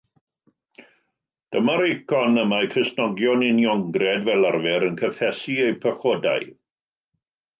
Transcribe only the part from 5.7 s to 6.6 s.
pechodau.